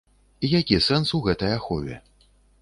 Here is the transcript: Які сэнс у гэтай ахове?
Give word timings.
Які 0.59 0.79
сэнс 0.85 1.13
у 1.19 1.21
гэтай 1.27 1.55
ахове? 1.59 2.01